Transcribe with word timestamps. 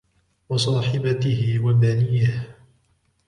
وَصَاحِبَتِهِ 0.49 1.59
وَبَنِيهِ 1.59 2.47